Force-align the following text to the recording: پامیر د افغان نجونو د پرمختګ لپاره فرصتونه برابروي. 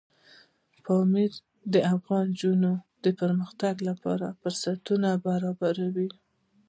پامیر 0.83 1.31
د 1.73 1.75
افغان 1.93 2.25
نجونو 2.33 2.71
د 3.03 3.05
پرمختګ 3.19 3.75
لپاره 3.89 4.27
فرصتونه 4.39 5.09
برابروي. 5.25 6.09